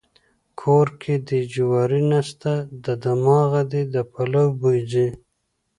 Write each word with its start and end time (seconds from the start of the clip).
کور 0.59 0.87
کې 1.01 1.15
دې 1.27 1.39
جواري 1.53 2.01
نسته 2.11 2.51
د 2.85 2.87
دماغه 3.03 3.61
دې 3.71 3.83
د 3.93 3.95
پلو 4.11 4.45
بوی 4.59 4.79
ځي. 4.91 5.07